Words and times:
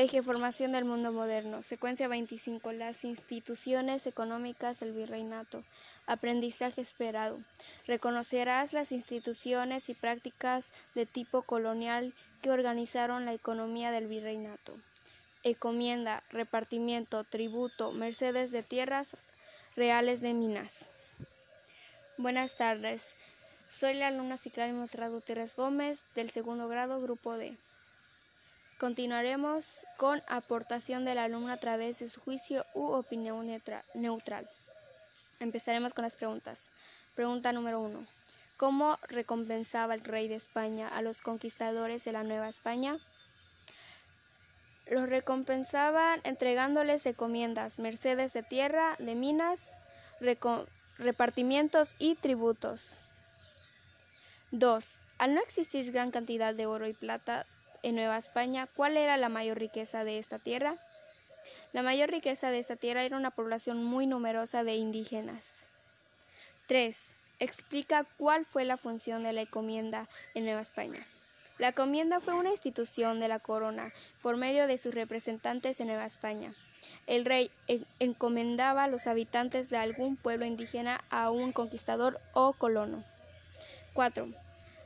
Eje 0.00 0.22
Formación 0.22 0.70
del 0.70 0.84
Mundo 0.84 1.10
Moderno. 1.10 1.64
Secuencia 1.64 2.06
25. 2.06 2.70
Las 2.70 3.02
instituciones 3.02 4.06
económicas 4.06 4.78
del 4.78 4.92
virreinato. 4.92 5.64
Aprendizaje 6.06 6.80
esperado. 6.80 7.40
Reconocerás 7.84 8.72
las 8.72 8.92
instituciones 8.92 9.88
y 9.88 9.94
prácticas 9.94 10.70
de 10.94 11.04
tipo 11.04 11.42
colonial 11.42 12.14
que 12.42 12.52
organizaron 12.52 13.24
la 13.24 13.34
economía 13.34 13.90
del 13.90 14.06
virreinato. 14.06 14.76
Encomienda, 15.42 16.22
repartimiento, 16.30 17.24
tributo, 17.24 17.90
mercedes 17.90 18.52
de 18.52 18.62
tierras 18.62 19.16
reales 19.74 20.20
de 20.20 20.32
minas. 20.32 20.86
Buenas 22.18 22.56
tardes. 22.56 23.16
Soy 23.68 23.94
la 23.94 24.06
alumna 24.06 24.36
Ciclani 24.36 24.74
Monserrat 24.74 25.10
Gutiérrez 25.10 25.56
Gómez 25.56 26.04
del 26.14 26.30
segundo 26.30 26.68
grado, 26.68 27.00
grupo 27.02 27.36
D. 27.36 27.56
Continuaremos 28.78 29.84
con 29.96 30.22
aportación 30.28 31.04
del 31.04 31.18
alumno 31.18 31.52
a 31.52 31.56
través 31.56 31.98
de 31.98 32.08
su 32.08 32.20
juicio 32.20 32.64
u 32.74 32.92
opinión 32.92 33.48
neutral. 33.94 34.48
Empezaremos 35.40 35.92
con 35.92 36.04
las 36.04 36.14
preguntas. 36.14 36.70
Pregunta 37.16 37.52
número 37.52 37.80
uno. 37.80 38.06
¿Cómo 38.56 38.96
recompensaba 39.08 39.94
el 39.94 40.04
rey 40.04 40.28
de 40.28 40.36
España 40.36 40.88
a 40.88 41.02
los 41.02 41.22
conquistadores 41.22 42.04
de 42.04 42.12
la 42.12 42.22
Nueva 42.22 42.48
España? 42.48 42.98
Los 44.88 45.08
recompensaban 45.08 46.20
entregándoles 46.22 47.04
encomiendas, 47.04 47.80
mercedes 47.80 48.32
de 48.32 48.44
tierra, 48.44 48.94
de 49.00 49.16
minas, 49.16 49.74
repartimientos 50.98 51.96
y 51.98 52.14
tributos. 52.14 52.92
2. 54.52 54.98
Al 55.18 55.34
no 55.34 55.40
existir 55.40 55.90
gran 55.90 56.12
cantidad 56.12 56.54
de 56.54 56.66
oro 56.66 56.86
y 56.86 56.92
plata, 56.92 57.44
en 57.82 57.96
Nueva 57.96 58.18
España, 58.18 58.66
¿cuál 58.74 58.96
era 58.96 59.16
la 59.16 59.28
mayor 59.28 59.58
riqueza 59.58 60.04
de 60.04 60.18
esta 60.18 60.38
tierra? 60.38 60.76
La 61.72 61.82
mayor 61.82 62.10
riqueza 62.10 62.50
de 62.50 62.58
esta 62.58 62.76
tierra 62.76 63.04
era 63.04 63.16
una 63.16 63.30
población 63.30 63.84
muy 63.84 64.06
numerosa 64.06 64.64
de 64.64 64.76
indígenas. 64.76 65.66
3. 66.66 67.14
Explica 67.40 68.04
cuál 68.16 68.44
fue 68.44 68.64
la 68.64 68.76
función 68.76 69.22
de 69.22 69.32
la 69.32 69.42
encomienda 69.42 70.08
en 70.34 70.44
Nueva 70.44 70.60
España. 70.60 71.06
La 71.58 71.68
encomienda 71.68 72.20
fue 72.20 72.34
una 72.34 72.50
institución 72.50 73.20
de 73.20 73.28
la 73.28 73.38
corona 73.38 73.92
por 74.22 74.36
medio 74.36 74.66
de 74.66 74.78
sus 74.78 74.94
representantes 74.94 75.80
en 75.80 75.88
Nueva 75.88 76.06
España. 76.06 76.54
El 77.06 77.24
rey 77.24 77.50
encomendaba 77.98 78.84
a 78.84 78.88
los 78.88 79.06
habitantes 79.06 79.70
de 79.70 79.76
algún 79.76 80.16
pueblo 80.16 80.46
indígena 80.46 81.02
a 81.10 81.30
un 81.30 81.52
conquistador 81.52 82.20
o 82.32 82.52
colono. 82.52 83.02
4. 83.94 84.28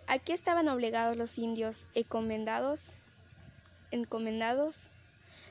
¿A 0.06 0.18
qué 0.18 0.32
estaban 0.32 0.68
obligados 0.68 1.16
los 1.16 1.38
indios 1.38 1.86
encomendados? 1.94 2.92
encomendados? 3.90 4.88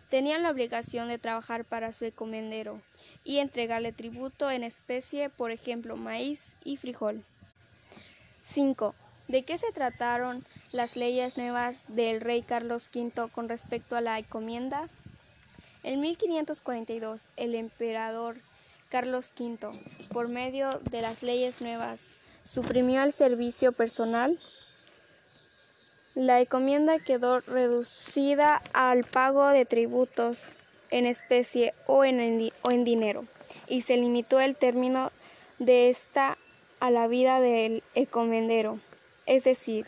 Tenían 0.09 0.43
la 0.43 0.51
obligación 0.51 1.07
de 1.07 1.17
trabajar 1.17 1.63
para 1.63 1.93
su 1.93 2.05
encomendero 2.05 2.81
y 3.23 3.37
entregarle 3.37 3.93
tributo 3.93 4.51
en 4.51 4.63
especie, 4.63 5.29
por 5.29 5.51
ejemplo, 5.51 5.95
maíz 5.95 6.55
y 6.65 6.77
frijol. 6.77 7.23
5. 8.43 8.93
¿De 9.27 9.43
qué 9.43 9.57
se 9.57 9.71
trataron 9.71 10.43
las 10.73 10.97
leyes 10.97 11.37
nuevas 11.37 11.83
del 11.87 12.19
rey 12.19 12.41
Carlos 12.41 12.89
V 12.93 13.29
con 13.29 13.47
respecto 13.47 13.95
a 13.95 14.01
la 14.01 14.19
encomienda? 14.19 14.89
En 15.83 16.01
1542, 16.01 17.27
el 17.37 17.55
emperador 17.55 18.35
Carlos 18.89 19.31
V, 19.39 19.71
por 20.11 20.27
medio 20.27 20.69
de 20.91 21.01
las 21.01 21.23
leyes 21.23 21.61
nuevas, 21.61 22.13
suprimió 22.43 23.03
el 23.03 23.13
servicio 23.13 23.71
personal, 23.71 24.39
la 26.15 26.41
encomienda 26.41 26.99
quedó 26.99 27.39
reducida 27.39 28.61
al 28.73 29.05
pago 29.05 29.47
de 29.47 29.65
tributos 29.65 30.43
en 30.89 31.05
especie 31.05 31.73
o 31.87 32.03
en, 32.03 32.49
dinero, 32.83 33.25
y 33.67 33.81
se 33.81 33.95
limitó 33.95 34.41
el 34.41 34.57
término 34.57 35.11
de 35.59 35.89
esta 35.89 36.37
a 36.81 36.91
la 36.91 37.07
vida 37.07 37.39
del 37.39 37.81
encomendero, 37.95 38.79
es 39.25 39.45
decir, 39.45 39.85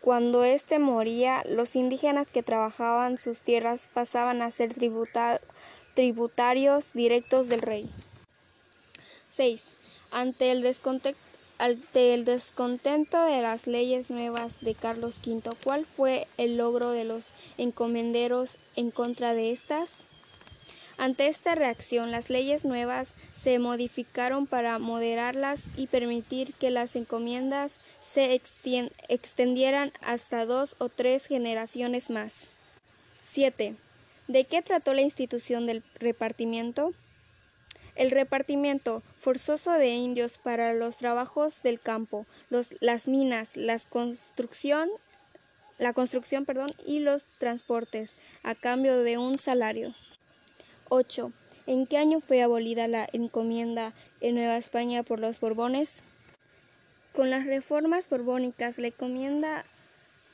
cuando 0.00 0.44
éste 0.44 0.78
moría, 0.78 1.42
los 1.44 1.76
indígenas 1.76 2.28
que 2.28 2.42
trabajaban 2.42 3.18
sus 3.18 3.40
tierras 3.40 3.88
pasaban 3.92 4.40
a 4.40 4.50
ser 4.50 4.72
tributarios 5.94 6.92
directos 6.94 7.48
del 7.48 7.60
rey. 7.60 7.90
6. 9.28 9.74
Ante 10.10 10.52
el 10.52 10.62
descontento 10.62 11.29
ante 11.60 12.14
el 12.14 12.24
descontento 12.24 13.22
de 13.22 13.42
las 13.42 13.66
leyes 13.66 14.08
nuevas 14.08 14.62
de 14.62 14.74
Carlos 14.74 15.20
V, 15.22 15.42
¿cuál 15.62 15.84
fue 15.84 16.26
el 16.38 16.56
logro 16.56 16.90
de 16.90 17.04
los 17.04 17.26
encomenderos 17.58 18.56
en 18.76 18.90
contra 18.90 19.34
de 19.34 19.50
estas? 19.50 20.04
Ante 20.96 21.26
esta 21.26 21.54
reacción, 21.54 22.10
las 22.10 22.30
leyes 22.30 22.64
nuevas 22.64 23.14
se 23.34 23.58
modificaron 23.58 24.46
para 24.46 24.78
moderarlas 24.78 25.68
y 25.76 25.86
permitir 25.86 26.54
que 26.54 26.70
las 26.70 26.96
encomiendas 26.96 27.80
se 28.00 28.40
extendieran 29.08 29.92
hasta 30.00 30.46
dos 30.46 30.76
o 30.78 30.88
tres 30.88 31.26
generaciones 31.26 32.08
más. 32.08 32.48
7. 33.20 33.76
¿De 34.28 34.44
qué 34.44 34.62
trató 34.62 34.94
la 34.94 35.02
institución 35.02 35.66
del 35.66 35.82
repartimiento? 35.98 36.94
El 38.00 38.10
repartimiento 38.10 39.02
forzoso 39.14 39.72
de 39.72 39.90
indios 39.90 40.38
para 40.38 40.72
los 40.72 40.96
trabajos 40.96 41.62
del 41.62 41.78
campo, 41.78 42.24
las 42.80 43.06
minas, 43.06 43.58
construcción, 43.90 44.88
la 45.76 45.92
construcción 45.92 46.46
perdón, 46.46 46.70
y 46.86 47.00
los 47.00 47.26
transportes 47.36 48.14
a 48.42 48.54
cambio 48.54 49.02
de 49.02 49.18
un 49.18 49.36
salario. 49.36 49.94
8. 50.88 51.30
¿En 51.66 51.86
qué 51.86 51.98
año 51.98 52.20
fue 52.20 52.40
abolida 52.40 52.88
la 52.88 53.06
encomienda 53.12 53.92
en 54.22 54.36
Nueva 54.36 54.56
España 54.56 55.02
por 55.02 55.20
los 55.20 55.38
Borbones? 55.38 56.02
Con 57.12 57.28
las 57.28 57.44
reformas 57.44 58.08
borbónicas, 58.08 58.78
la 58.78 58.86
encomienda 58.86 59.66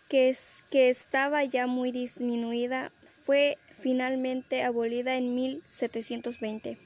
que, 0.09 0.29
es, 0.29 0.63
que 0.71 0.89
estaba 0.89 1.43
ya 1.43 1.67
muy 1.67 1.91
disminuida 1.91 2.93
fue 3.25 3.59
finalmente 3.73 4.63
abolida 4.63 5.17
en 5.17 5.35
1720. 5.35 6.86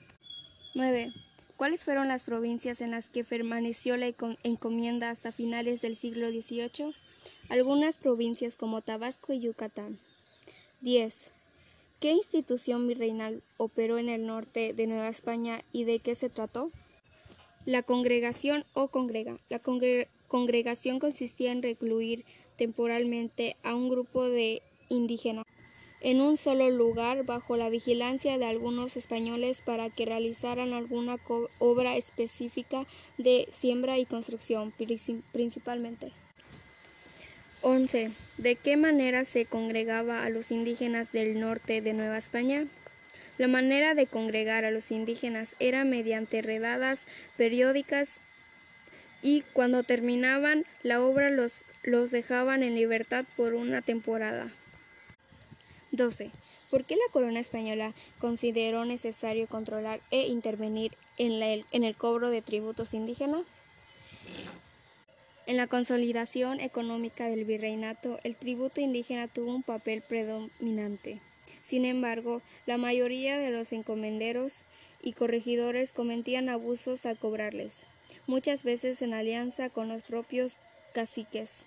9. 0.75 1.13
¿Cuáles 1.57 1.85
fueron 1.85 2.09
las 2.09 2.25
provincias 2.25 2.81
en 2.81 2.93
las 2.93 3.11
que 3.11 3.25
permaneció 3.25 3.97
la 3.97 4.13
encomienda 4.45 5.11
hasta 5.11 5.33
finales 5.33 5.83
del 5.83 5.97
siglo 5.97 6.31
XVIII? 6.31 6.95
Algunas 7.49 7.99
provincias 7.99 8.57
como 8.57 8.81
Tabasco 8.81 9.33
y 9.33 9.41
Yucatán. 9.41 9.99
10. 10.81 11.33
¿Qué 11.99 12.13
institución 12.13 12.87
virreinal 12.87 13.43
operó 13.59 13.99
en 13.99 14.09
el 14.09 14.25
norte 14.27 14.73
de 14.73 14.87
Nueva 14.87 15.09
España 15.09 15.63
y 15.73 15.85
de 15.85 15.99
qué 15.99 16.15
se 16.15 16.31
trató? 16.31 16.71
La 17.67 17.83
congregación 17.83 18.65
o 18.73 18.89
congrega. 18.89 19.39
La 19.51 19.61
congregación 20.29 20.99
consistía 20.99 21.53
en 21.53 21.63
recluir 21.63 22.25
temporalmente 22.57 23.57
a 23.63 23.75
un 23.75 23.91
grupo 23.91 24.29
de 24.29 24.63
indígenas 24.89 25.45
en 26.01 26.21
un 26.21 26.37
solo 26.37 26.71
lugar 26.71 27.25
bajo 27.25 27.57
la 27.57 27.69
vigilancia 27.69 28.39
de 28.39 28.47
algunos 28.47 28.97
españoles 28.97 29.63
para 29.63 29.91
que 29.91 30.07
realizaran 30.07 30.73
alguna 30.73 31.19
obra 31.59 31.97
específica 31.97 32.87
de 33.19 33.49
siembra 33.53 33.99
y 33.99 34.07
construcción 34.07 34.73
principalmente. 35.33 36.13
11. 37.63 38.11
¿De 38.39 38.57
qué 38.57 38.79
manera 38.79 39.25
se 39.25 39.45
congregaba 39.45 40.25
a 40.25 40.31
los 40.31 40.51
indígenas 40.51 41.13
del 41.13 41.39
norte 41.39 41.83
de 41.83 41.93
Nueva 41.93 42.17
España? 42.17 42.65
La 43.37 43.49
manera 43.49 43.95
de 43.95 44.07
congregar 44.07 44.65
a 44.65 44.71
los 44.71 44.91
indígenas 44.91 45.57
era 45.61 45.85
mediante 45.85 46.41
redadas 46.41 47.07
periódicas 47.37 48.21
y 49.23 49.43
cuando 49.53 49.83
terminaban 49.83 50.65
la 50.83 51.03
obra 51.03 51.31
los, 51.31 51.65
los 51.83 52.11
dejaban 52.11 52.63
en 52.63 52.75
libertad 52.75 53.27
por 53.37 53.55
una 53.55 53.83
temporada. 53.83 54.51
12. 55.93 56.31
¿Por 56.71 56.85
qué 56.85 56.95
la 56.95 57.13
corona 57.13 57.41
española 57.41 57.95
consideró 58.19 58.85
necesario 58.85 59.49
controlar 59.49 60.01
e 60.11 60.29
intervenir 60.29 60.93
en, 61.19 61.43
en 61.43 61.85
el 61.85 61.97
cobro 61.97 62.31
de 62.31 62.43
tributos 62.43 62.95
indígenas? 62.95 63.43
En 65.47 65.57
la 65.57 65.67
consolidación 65.67 66.61
económica 66.61 67.27
del 67.27 67.45
virreinato, 67.45 68.21
el 68.23 68.37
tributo 68.37 68.81
indígena 68.81 69.27
tuvo 69.27 69.53
un 69.53 69.65
papel 69.65 70.01
predominante. 70.01 71.21
Sin 71.61 71.85
embargo, 71.85 72.41
la 72.67 72.79
mayoría 72.79 73.37
de 73.37 73.51
los 73.51 73.73
encomenderos 73.73 74.63
y 75.03 75.13
corregidores 75.15 75.91
cometían 75.91 76.49
abusos 76.49 77.05
al 77.05 77.17
cobrarles, 77.17 77.85
muchas 78.27 78.63
veces 78.63 79.03
en 79.03 79.13
alianza 79.13 79.71
con 79.71 79.89
los 79.89 80.03
propios 80.03 80.57
caciques. 80.95 81.67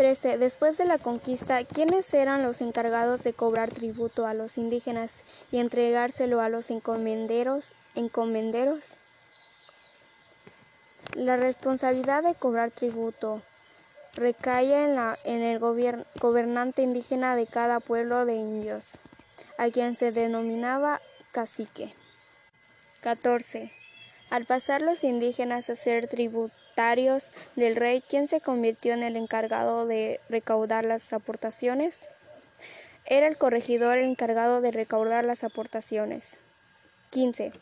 13. 0.00 0.38
Después 0.38 0.78
de 0.78 0.86
la 0.86 0.96
conquista, 0.96 1.62
¿quiénes 1.62 2.14
eran 2.14 2.42
los 2.42 2.62
encargados 2.62 3.22
de 3.22 3.34
cobrar 3.34 3.70
tributo 3.70 4.26
a 4.26 4.32
los 4.32 4.56
indígenas 4.56 5.24
y 5.52 5.58
entregárselo 5.58 6.40
a 6.40 6.48
los 6.48 6.70
encomenderos? 6.70 7.74
encomenderos? 7.94 8.94
La 11.12 11.36
responsabilidad 11.36 12.22
de 12.22 12.34
cobrar 12.34 12.70
tributo 12.70 13.42
recae 14.14 14.84
en, 14.84 14.94
la, 14.94 15.18
en 15.24 15.42
el 15.42 15.58
gobernante 15.58 16.80
indígena 16.80 17.36
de 17.36 17.46
cada 17.46 17.78
pueblo 17.78 18.24
de 18.24 18.36
indios. 18.36 18.92
a 19.58 19.68
quien 19.68 19.94
se 19.94 20.12
denominaba 20.12 21.02
cacique. 21.30 21.94
14. 23.02 23.70
Al 24.30 24.46
pasar 24.46 24.80
los 24.80 25.04
indígenas 25.04 25.68
a 25.68 25.76
ser 25.76 26.08
del 27.56 27.76
rey, 27.76 28.02
¿quién 28.08 28.26
se 28.26 28.40
convirtió 28.40 28.94
en 28.94 29.02
el 29.02 29.16
encargado 29.16 29.86
de 29.86 30.18
recaudar 30.30 30.86
las 30.86 31.12
aportaciones? 31.12 32.08
Era 33.04 33.26
el 33.26 33.36
corregidor 33.36 33.98
el 33.98 34.06
encargado 34.06 34.62
de 34.62 34.70
recaudar 34.70 35.26
las 35.26 35.44
aportaciones. 35.44 36.38
15. 37.10 37.52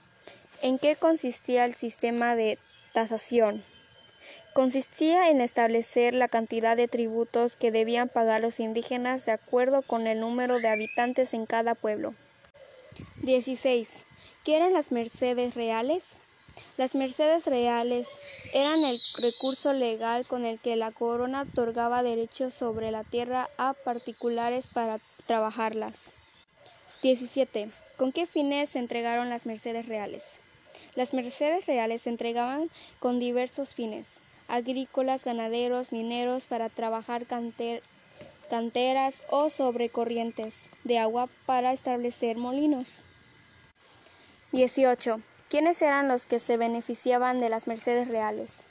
¿En 0.63 0.79
qué 0.79 0.95
consistía 0.95 1.65
el 1.65 1.75
sistema 1.75 2.37
de 2.37 2.59
tasación? 2.93 3.65
Consistía 4.53 5.31
en 5.31 5.41
establecer 5.41 6.15
la 6.15 6.29
cantidad 6.29 6.77
de 6.77 6.87
tributos 6.87 7.57
que 7.57 7.73
debían 7.73 8.09
pagar 8.09 8.41
los 8.41 8.61
indígenas 8.61 9.27
de 9.27 9.33
acuerdo 9.33 9.83
con 9.83 10.07
el 10.07 10.21
número 10.21 10.61
de 10.61 10.69
habitantes 10.69 11.35
en 11.35 11.47
cada 11.47 11.75
pueblo. 11.75 12.15
16. 13.23 14.05
¿Qué 14.45 14.57
eran 14.57 14.73
las 14.73 14.93
mercedes 14.93 15.55
reales? 15.55 16.19
Las 16.77 16.95
mercedes 16.95 17.47
reales 17.47 18.51
eran 18.55 18.85
el 18.85 19.01
recurso 19.17 19.73
legal 19.73 20.27
con 20.27 20.45
el 20.45 20.59
que 20.59 20.77
la 20.77 20.93
corona 20.93 21.43
otorgaba 21.43 22.03
derechos 22.03 22.55
sobre 22.55 22.91
la 22.91 23.05
tierra 23.05 23.49
a 23.59 23.75
particulares 23.75 24.69
para 24.69 25.01
trabajarlas. 25.27 26.13
17. 27.03 27.71
¿Con 27.97 28.13
qué 28.13 28.27
fines 28.27 28.71
se 28.71 28.79
entregaron 28.79 29.29
las 29.29 29.47
mercedes 29.47 29.87
reales? 29.87 30.41
Las 30.95 31.15
mercedes 31.15 31.67
reales 31.67 32.03
se 32.03 32.11
entregaban 32.11 32.69
con 32.99 33.19
diversos 33.19 33.75
fines, 33.75 34.19
agrícolas, 34.49 35.25
ganaderos, 35.25 35.93
mineros, 35.93 36.47
para 36.47 36.69
trabajar 36.69 37.27
canteras 38.49 39.23
o 39.31 39.51
sobre 39.51 39.91
corrientes 39.91 40.67
de 40.85 40.99
agua 40.99 41.29
para 41.47 41.73
establecer 41.73 42.37
molinos. 42.37 43.03
18. 44.53 45.21
¿Quiénes 45.49 45.81
eran 45.81 46.09
los 46.09 46.27
que 46.27 46.41
se 46.41 46.59
beneficiaban 46.59 47.41
de 47.41 47.49
las 47.49 47.67
mercedes 47.67 48.09
reales? 48.09 48.65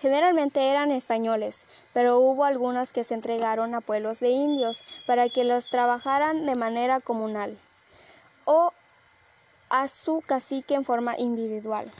Generalmente 0.00 0.70
eran 0.70 0.92
españoles, 0.92 1.66
pero 1.94 2.18
hubo 2.18 2.44
algunos 2.44 2.92
que 2.92 3.04
se 3.04 3.14
entregaron 3.14 3.74
a 3.74 3.80
pueblos 3.80 4.20
de 4.20 4.28
indios 4.28 4.82
para 5.06 5.28
que 5.28 5.44
los 5.44 5.68
trabajaran 5.68 6.44
de 6.44 6.54
manera 6.54 7.00
comunal 7.00 7.56
o 8.44 8.72
a 9.70 9.88
su 9.88 10.22
cacique 10.26 10.74
en 10.74 10.84
forma 10.84 11.18
individual. 11.18 11.90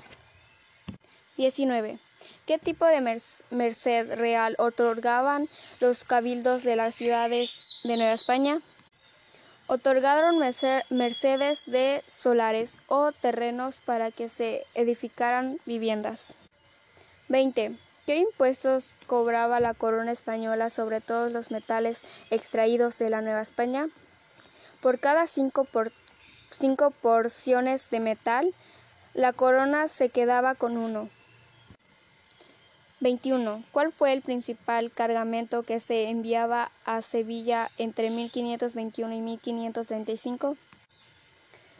19. 1.37 1.99
¿Qué 2.47 2.59
tipo 2.59 2.85
de 2.85 3.01
merced 3.51 4.15
real 4.17 4.55
otorgaban 4.59 5.49
los 5.79 6.05
cabildos 6.05 6.63
de 6.63 6.77
las 6.77 6.95
ciudades 6.95 7.81
de 7.85 7.97
Nueva 7.97 8.13
España? 8.13 8.61
Otorgaron 9.73 10.37
mercedes 10.41 11.63
de 11.67 12.03
solares 12.09 12.81
o 12.89 13.13
terrenos 13.13 13.81
para 13.81 14.11
que 14.11 14.29
se 14.29 14.67
edificaran 14.75 15.61
viviendas. 15.65 16.37
20. 17.29 17.77
¿Qué 18.05 18.17
impuestos 18.17 18.97
cobraba 19.07 19.61
la 19.61 19.75
corona 19.75 20.11
española 20.11 20.71
sobre 20.71 21.01
todos 21.01 21.31
los 21.31 21.53
metales 21.53 22.03
extraídos 22.31 22.99
de 22.99 23.11
la 23.11 23.21
Nueva 23.21 23.43
España? 23.43 23.87
Por 24.81 24.99
cada 24.99 25.29
cinco, 25.29 25.69
cinco 26.51 26.91
porciones 26.91 27.91
de 27.91 28.01
metal, 28.01 28.53
la 29.15 29.33
corona 29.33 29.87
se 29.87 30.09
quedaba 30.09 30.57
con 30.57 30.77
uno. 30.77 31.11
21. 33.01 33.65
¿Cuál 33.73 33.93
fue 33.93 34.13
el 34.13 34.21
principal 34.21 34.93
cargamento 34.93 35.63
que 35.63 35.81
se 35.81 36.11
enviaba 36.11 36.71
a 36.85 37.01
Sevilla 37.01 37.71
entre 37.79 38.11
1521 38.11 39.15
y 39.15 39.21
1535? 39.21 40.57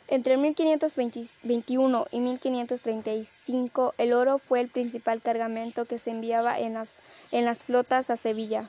Entre 0.09 0.37
1521 0.39 2.07
y 2.11 2.21
1535 2.21 3.95
el 3.99 4.13
oro 4.13 4.39
fue 4.39 4.61
el 4.61 4.69
principal 4.69 5.21
cargamento 5.21 5.85
que 5.85 5.99
se 5.99 6.11
enviaba 6.11 6.59
en 6.59 6.75
las, 6.75 6.97
en 7.31 7.45
las 7.45 7.63
flotas 7.65 8.11
a 8.11 8.17
Sevilla. 8.17 8.69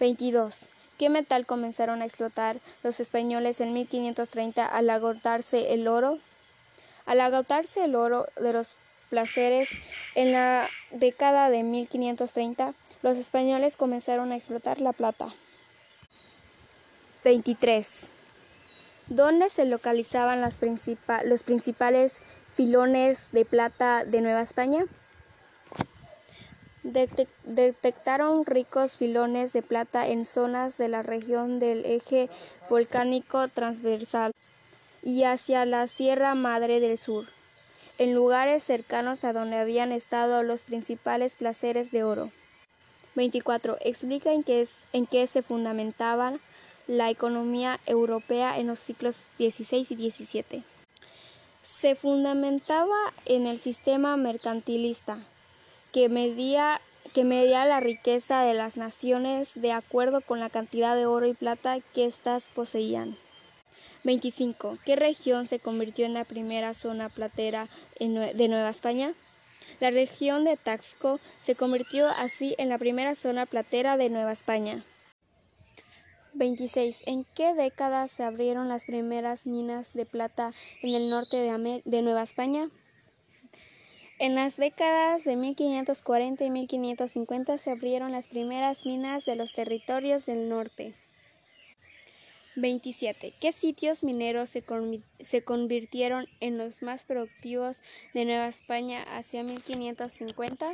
22. 0.00 0.68
¿Qué 0.98 1.08
metal 1.08 1.46
comenzaron 1.46 2.02
a 2.02 2.04
explotar 2.04 2.58
los 2.82 3.00
españoles 3.00 3.60
en 3.60 3.72
1530 3.72 4.66
al 4.66 4.90
agotarse 4.90 5.72
el 5.72 5.86
oro? 5.88 6.18
Al 7.06 7.20
agotarse 7.20 7.84
el 7.84 7.94
oro 7.94 8.26
de 8.38 8.52
los 8.52 8.74
placeres, 9.12 9.68
en 10.14 10.32
la 10.32 10.66
década 10.90 11.50
de 11.50 11.62
1530 11.62 12.72
los 13.02 13.18
españoles 13.18 13.76
comenzaron 13.76 14.32
a 14.32 14.36
explotar 14.36 14.80
la 14.80 14.94
plata. 14.94 15.26
23. 17.22 18.08
¿Dónde 19.08 19.50
se 19.50 19.66
localizaban 19.66 20.40
los 20.40 21.42
principales 21.42 22.20
filones 22.54 23.28
de 23.32 23.44
plata 23.44 24.06
de 24.06 24.22
Nueva 24.22 24.40
España? 24.40 24.86
detectaron 26.82 28.44
ricos 28.46 28.96
filones 28.96 29.52
de 29.52 29.62
plata 29.62 30.08
en 30.08 30.24
zonas 30.24 30.78
de 30.78 30.88
la 30.88 31.02
región 31.02 31.60
del 31.60 31.84
eje 31.84 32.28
volcánico 32.68 33.46
transversal 33.48 34.32
y 35.02 35.22
hacia 35.22 35.64
la 35.64 35.86
Sierra 35.86 36.34
Madre 36.34 36.80
del 36.80 36.98
Sur 36.98 37.26
en 37.98 38.14
lugares 38.14 38.62
cercanos 38.62 39.24
a 39.24 39.32
donde 39.32 39.56
habían 39.56 39.92
estado 39.92 40.42
los 40.42 40.62
principales 40.62 41.36
placeres 41.36 41.90
de 41.90 42.04
oro. 42.04 42.30
24. 43.14 43.76
Explica 43.80 44.32
en 44.32 44.42
qué, 44.42 45.26
se 45.26 45.42
fundamentaba 45.42 46.34
la 46.86 47.10
economía 47.10 47.78
europea 47.86 48.58
en 48.58 48.66
los 48.66 48.78
siglos 48.78 49.16
XVI 49.36 49.86
y 49.90 50.10
XVII. 50.10 50.64
Se 51.62 51.94
fundamentaba 51.94 52.96
en 53.26 53.46
el 53.46 53.60
sistema 53.60 54.16
mercantilista, 54.16 55.18
que 55.92 56.08
medía, 56.08 56.80
que 57.14 57.24
medía 57.24 57.66
la 57.66 57.80
riqueza 57.80 58.42
de 58.42 58.54
las 58.54 58.76
naciones 58.76 59.52
de 59.54 59.72
acuerdo 59.72 60.22
con 60.22 60.40
la 60.40 60.50
cantidad 60.50 60.96
de 60.96 61.06
oro 61.06 61.26
y 61.26 61.34
plata 61.34 61.78
que 61.94 62.06
éstas 62.06 62.48
poseían. 62.54 63.16
25. 64.04 64.78
¿Qué 64.84 64.96
región 64.96 65.46
se 65.46 65.60
convirtió 65.60 66.06
en 66.06 66.14
la 66.14 66.24
primera 66.24 66.74
zona 66.74 67.08
platera 67.08 67.68
de 67.98 68.48
Nueva 68.48 68.70
España? 68.70 69.14
La 69.80 69.90
región 69.90 70.44
de 70.44 70.56
Taxco 70.56 71.20
se 71.40 71.54
convirtió 71.54 72.08
así 72.08 72.54
en 72.58 72.68
la 72.68 72.78
primera 72.78 73.14
zona 73.14 73.46
platera 73.46 73.96
de 73.96 74.10
Nueva 74.10 74.32
España. 74.32 74.84
26. 76.34 77.02
¿En 77.06 77.24
qué 77.34 77.54
década 77.54 78.08
se 78.08 78.24
abrieron 78.24 78.68
las 78.68 78.84
primeras 78.84 79.46
minas 79.46 79.92
de 79.92 80.06
plata 80.06 80.52
en 80.82 80.94
el 80.94 81.10
norte 81.10 81.36
de, 81.36 81.82
de, 81.84 82.02
Nueva 82.02 82.22
España? 82.22 82.70
En 84.18 84.34
las 84.34 84.56
décadas 84.56 85.24
de 85.24 85.36
1540 85.36 86.44
y 86.44 86.50
1550 86.50 87.58
se 87.58 87.70
abrieron 87.70 88.12
las 88.12 88.28
primeras 88.28 88.84
minas 88.86 89.24
de 89.24 89.36
los 89.36 89.52
territorios 89.52 90.26
del 90.26 90.48
norte. 90.48 90.94
27. 92.56 93.34
¿Qué 93.40 93.52
sitios 93.52 94.04
mineros 94.04 94.50
se, 94.50 95.42
convirtieron 95.44 96.26
en 96.40 96.58
los 96.58 96.82
más 96.82 97.04
productivos 97.04 97.82
de 98.14 98.24
Nueva 98.24 98.48
España 98.48 99.02
hacia 99.16 99.42
1550? 99.42 100.72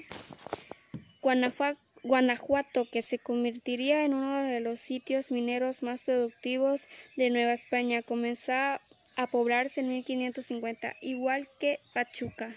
Guanajuato, 2.02 2.88
que 2.90 3.02
se 3.02 3.18
convertiría 3.18 4.04
en 4.04 4.14
uno 4.14 4.42
de 4.42 4.60
los 4.60 4.80
sitios 4.80 5.30
mineros 5.30 5.82
más 5.82 6.02
productivos 6.02 6.88
de 7.16 7.30
Nueva 7.30 7.52
España, 7.52 8.02
comenzó 8.02 8.52
a 8.52 9.26
poblarse 9.30 9.80
en 9.80 9.88
1550, 9.88 10.94
igual 11.02 11.48
que 11.58 11.80
Pachuca. 11.92 12.54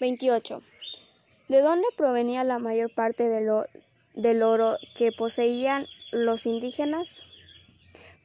28. 0.00 0.62
¿De 1.48 1.60
dónde 1.60 1.86
provenía 1.96 2.42
la 2.42 2.58
mayor 2.58 2.92
parte 2.92 3.28
de 3.28 3.40
lo, 3.42 3.66
del 4.14 4.42
oro 4.42 4.76
que 4.96 5.12
poseían 5.12 5.86
los 6.12 6.46
indígenas 6.46 7.22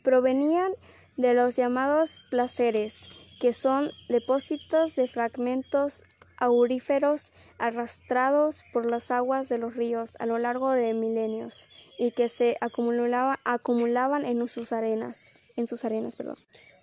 provenían 0.08 0.72
de 1.18 1.34
los 1.34 1.56
llamados 1.56 2.22
placeres, 2.30 3.08
que 3.42 3.52
son 3.52 3.92
depósitos 4.08 4.96
de 4.96 5.10
fragmentos 5.10 6.02
auríferos 6.38 7.34
arrastrados 7.58 8.64
por 8.72 8.90
las 8.90 9.12
aguas 9.12 9.50
de 9.50 9.58
los 9.58 9.76
ríos 9.76 10.16
a 10.20 10.26
lo 10.26 10.38
largo 10.38 10.72
de 10.72 10.94
milenios 10.94 11.66
y 11.98 12.12
que 12.12 12.30
se 12.30 12.58
acumulaban 12.62 14.26
en 14.26 14.48
sus 14.48 14.72
arenas, 14.72 15.50
en 15.58 15.68
sus 15.68 15.84
arenas, 15.84 16.16
perdón. 16.16 16.38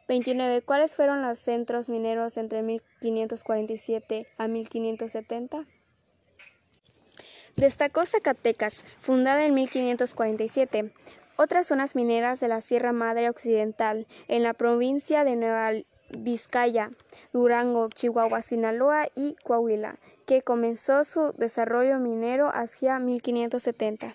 29. 0.06 0.61
¿Cuáles 0.61 0.94
fueron 0.94 1.23
los 1.23 1.38
centros 1.38 1.88
mineros 1.88 2.37
entre 2.37 2.62
1547 2.62 4.26
a 4.37 4.49
1570? 4.49 5.64
Destacó 7.56 8.04
Zacatecas, 8.04 8.84
fundada 9.00 9.44
en 9.46 9.54
1547. 9.54 10.92
Otras 11.37 11.68
zonas 11.68 11.94
mineras 11.94 12.40
de 12.40 12.49
la 12.49 12.61
Sierra 12.61 12.92
Madre 12.92 13.28
Occidental, 13.28 14.06
en 14.28 14.42
la 14.42 14.54
provincia 14.54 15.25
de 15.25 15.37
Nueva 15.37 15.70
Vizcaya, 16.11 16.90
Durango, 17.32 17.88
Chihuahua, 17.88 18.42
Sinaloa 18.42 19.08
y 19.14 19.37
Coahuila, 19.44 19.96
que 20.26 20.42
comenzó 20.42 21.04
su 21.04 21.32
desarrollo 21.38 21.99
minero 21.99 22.50
hacia 22.52 22.99
1570. 22.99 24.14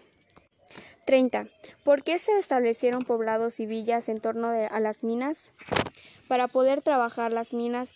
30. 1.06 1.48
¿Por 1.84 2.04
qué 2.04 2.20
se 2.20 2.38
establecieron 2.38 3.02
poblados 3.02 3.60
y 3.60 3.66
villas 3.66 4.10
en 4.10 4.20
torno 4.20 4.50
a 4.50 4.80
las 4.80 5.04
minas? 5.04 5.52
Para 6.28 6.48
poder 6.48 6.82
trabajar 6.82 7.34
las 7.34 7.54
minas 7.54 7.94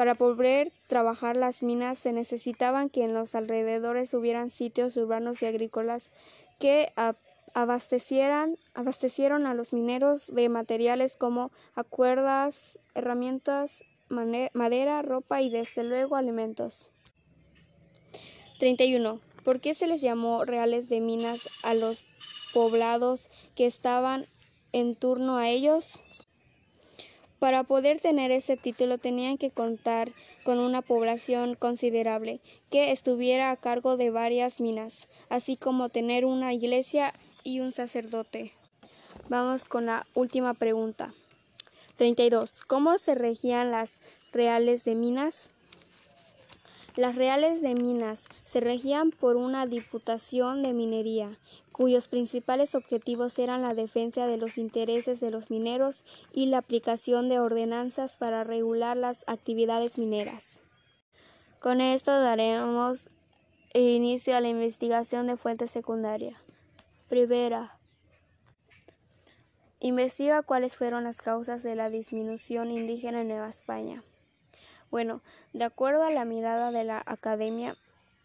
para 0.00 0.14
poder 0.14 0.72
trabajar 0.86 1.36
las 1.36 1.62
minas 1.62 1.98
se 1.98 2.14
necesitaban 2.14 2.88
que 2.88 3.04
en 3.04 3.12
los 3.12 3.34
alrededores 3.34 4.14
hubieran 4.14 4.48
sitios 4.48 4.96
urbanos 4.96 5.42
y 5.42 5.44
agrícolas 5.44 6.10
que 6.58 6.90
abastecieran, 7.52 8.56
abastecieron 8.72 9.44
a 9.44 9.52
los 9.52 9.74
mineros 9.74 10.34
de 10.34 10.48
materiales 10.48 11.18
como 11.18 11.52
acuerdas, 11.74 12.78
herramientas, 12.94 13.84
madera, 14.08 15.02
ropa 15.02 15.42
y 15.42 15.50
desde 15.50 15.84
luego 15.84 16.16
alimentos. 16.16 16.88
31. 18.58 19.20
¿Por 19.44 19.60
qué 19.60 19.74
se 19.74 19.86
les 19.86 20.00
llamó 20.00 20.46
reales 20.46 20.88
de 20.88 21.00
minas 21.00 21.46
a 21.62 21.74
los 21.74 22.06
poblados 22.54 23.28
que 23.54 23.66
estaban 23.66 24.24
en 24.72 24.94
turno 24.94 25.36
a 25.36 25.50
ellos? 25.50 26.00
Para 27.40 27.64
poder 27.64 28.00
tener 28.00 28.30
ese 28.30 28.58
título 28.58 28.98
tenían 28.98 29.38
que 29.38 29.50
contar 29.50 30.12
con 30.44 30.58
una 30.58 30.82
población 30.82 31.54
considerable 31.54 32.40
que 32.70 32.92
estuviera 32.92 33.50
a 33.50 33.56
cargo 33.56 33.96
de 33.96 34.10
varias 34.10 34.60
minas, 34.60 35.08
así 35.30 35.56
como 35.56 35.88
tener 35.88 36.26
una 36.26 36.52
iglesia 36.52 37.14
y 37.42 37.60
un 37.60 37.72
sacerdote. 37.72 38.52
Vamos 39.30 39.64
con 39.64 39.86
la 39.86 40.06
última 40.12 40.52
pregunta. 40.52 41.14
32. 41.96 42.62
¿Cómo 42.66 42.98
se 42.98 43.14
regían 43.14 43.70
las 43.70 44.02
reales 44.32 44.84
de 44.84 44.94
minas? 44.94 45.48
Las 46.96 47.14
reales 47.14 47.62
de 47.62 47.74
minas 47.74 48.28
se 48.42 48.60
regían 48.60 49.10
por 49.10 49.36
una 49.36 49.66
diputación 49.66 50.62
de 50.62 50.72
minería, 50.72 51.38
cuyos 51.72 52.08
principales 52.08 52.74
objetivos 52.74 53.38
eran 53.38 53.62
la 53.62 53.74
defensa 53.74 54.26
de 54.26 54.36
los 54.36 54.58
intereses 54.58 55.20
de 55.20 55.30
los 55.30 55.50
mineros 55.50 56.04
y 56.32 56.46
la 56.46 56.58
aplicación 56.58 57.28
de 57.28 57.38
ordenanzas 57.38 58.16
para 58.16 58.44
regular 58.44 58.96
las 58.96 59.24
actividades 59.28 59.98
mineras. 59.98 60.62
Con 61.60 61.80
esto 61.80 62.10
daremos 62.10 63.08
inicio 63.72 64.36
a 64.36 64.40
la 64.40 64.48
investigación 64.48 65.26
de 65.26 65.36
fuentes 65.36 65.70
secundarias. 65.70 66.36
Primera. 67.08 67.78
Investiga 69.78 70.42
cuáles 70.42 70.76
fueron 70.76 71.04
las 71.04 71.22
causas 71.22 71.62
de 71.62 71.74
la 71.74 71.88
disminución 71.88 72.70
indígena 72.70 73.22
en 73.22 73.28
Nueva 73.28 73.48
España. 73.48 74.02
Bueno, 74.90 75.22
de 75.52 75.64
acuerdo 75.64 76.02
a 76.04 76.10
la 76.10 76.24
mirada 76.24 76.72
de 76.72 76.84
la 76.84 77.02
academia, 77.06 77.76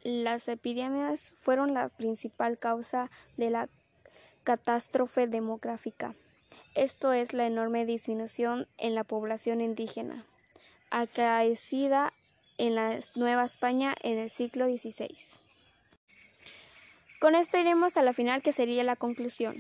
las 0.04 0.48
epidemias 0.48 1.34
fueron 1.38 1.74
la 1.74 1.90
principal 1.90 2.58
causa 2.58 3.12
de 3.38 3.50
la 3.50 3.70
catástrofe 4.44 5.28
demográfica. 5.28 6.16
Esto 6.76 7.14
es 7.14 7.34
la 7.34 7.46
enorme 7.48 7.86
disminución 7.86 8.68
en 8.78 8.96
la 8.96 9.04
población 9.04 9.62
indígena, 9.62 10.26
acaecida 10.90 12.14
en 12.58 12.76
la 12.76 13.00
Nueva 13.16 13.46
España 13.46 13.96
en 14.02 14.18
el 14.18 14.30
siglo 14.30 14.66
XVI. 14.66 15.16
Con 17.20 17.36
esto 17.36 17.58
iremos 17.58 17.98
a 17.98 18.04
la 18.04 18.14
final 18.14 18.42
que 18.42 18.52
sería 18.52 18.84
la 18.84 18.96
conclusión. 18.96 19.58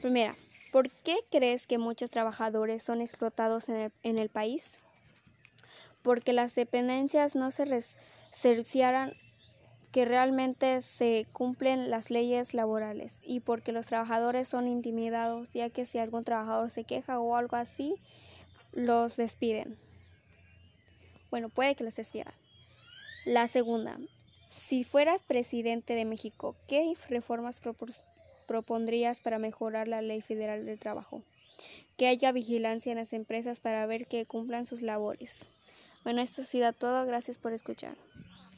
Primera, 0.00 0.36
¿por 0.70 0.90
qué 0.90 1.16
crees 1.30 1.66
que 1.66 1.78
muchos 1.78 2.10
trabajadores 2.10 2.82
son 2.82 3.00
explotados 3.00 3.68
en 3.68 3.76
el, 3.76 3.92
en 4.02 4.18
el 4.18 4.28
país? 4.28 4.78
Porque 6.02 6.32
las 6.32 6.54
dependencias 6.54 7.34
no 7.34 7.50
se 7.50 7.84
cercioran 8.32 9.14
que 9.92 10.04
realmente 10.06 10.80
se 10.80 11.26
cumplen 11.32 11.90
las 11.90 12.10
leyes 12.10 12.54
laborales 12.54 13.20
y 13.22 13.40
porque 13.40 13.72
los 13.72 13.86
trabajadores 13.86 14.48
son 14.48 14.66
intimidados 14.66 15.50
ya 15.50 15.68
que 15.68 15.84
si 15.84 15.98
algún 15.98 16.24
trabajador 16.24 16.70
se 16.70 16.84
queja 16.84 17.20
o 17.20 17.36
algo 17.36 17.56
así, 17.56 17.94
los 18.72 19.16
despiden. 19.16 19.76
Bueno, 21.30 21.50
puede 21.50 21.74
que 21.74 21.84
los 21.84 21.96
despidan. 21.96 22.32
La 23.26 23.48
segunda, 23.48 23.98
si 24.50 24.82
fueras 24.82 25.22
presidente 25.22 25.94
de 25.94 26.06
México, 26.06 26.56
¿qué 26.68 26.94
reformas 27.08 27.60
propondrías 28.46 29.20
para 29.20 29.38
mejorar 29.38 29.88
la 29.88 30.02
ley 30.02 30.22
federal 30.22 30.64
del 30.64 30.78
trabajo? 30.78 31.22
Que 31.98 32.06
haya 32.06 32.32
vigilancia 32.32 32.92
en 32.92 32.98
las 32.98 33.12
empresas 33.12 33.60
para 33.60 33.84
ver 33.86 34.06
que 34.06 34.24
cumplan 34.24 34.66
sus 34.66 34.80
labores. 34.80 35.46
Bueno, 36.04 36.20
esto 36.20 36.42
ha 36.42 36.44
sido 36.44 36.72
todo. 36.72 37.04
Gracias 37.06 37.38
por 37.38 37.52
escuchar. 37.52 37.96